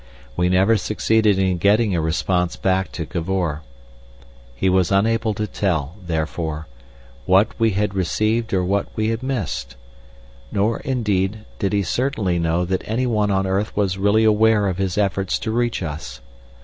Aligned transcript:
We 0.35 0.49
never 0.49 0.77
succeeded 0.77 1.37
in 1.37 1.59
getting 1.59 1.93
a 1.95 2.01
response 2.01 2.55
back 2.55 2.91
to 2.93 3.05
Cavor. 3.05 3.61
He 4.55 4.67
was 4.67 4.91
unable 4.91 5.35
to 5.35 5.45
tell, 5.45 5.93
therefore, 6.03 6.65
what 7.27 7.49
we 7.59 7.73
had 7.73 7.93
received 7.93 8.51
or 8.51 8.63
what 8.63 8.87
we 8.95 9.09
had 9.09 9.21
missed; 9.21 9.75
nor, 10.51 10.79
indeed, 10.79 11.45
did 11.59 11.71
he 11.71 11.83
certainly 11.83 12.39
know 12.39 12.65
that 12.65 12.81
any 12.87 13.05
one 13.05 13.29
on 13.29 13.45
earth 13.45 13.77
was 13.77 13.99
really 13.99 14.23
aware 14.23 14.67
of 14.67 14.79
his 14.79 14.97
efforts 14.97 15.37
to 15.37 15.51
reach 15.51 15.83
us. 15.83 16.19